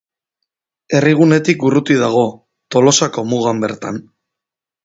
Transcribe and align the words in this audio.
Herrigunetik 0.99 1.67
urruti 1.69 1.99
dago, 2.05 2.25
Tolosako 2.77 3.25
mugan 3.35 3.63
bertan. 3.67 4.05